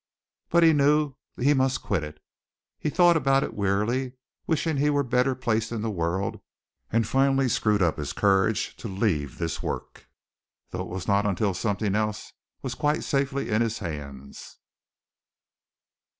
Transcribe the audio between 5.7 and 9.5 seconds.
in this world; and finally screwed up his courage to leave